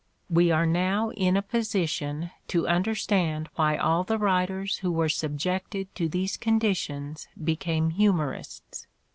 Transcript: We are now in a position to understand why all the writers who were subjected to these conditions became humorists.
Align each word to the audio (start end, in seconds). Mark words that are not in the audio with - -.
We 0.31 0.49
are 0.49 0.65
now 0.65 1.11
in 1.11 1.37
a 1.37 1.43
position 1.43 2.31
to 2.47 2.67
understand 2.67 3.49
why 3.53 3.77
all 3.77 4.03
the 4.03 4.17
writers 4.17 4.77
who 4.77 4.91
were 4.91 5.09
subjected 5.09 5.93
to 5.93 6.09
these 6.09 6.37
conditions 6.37 7.27
became 7.43 7.91
humorists. 7.91 8.87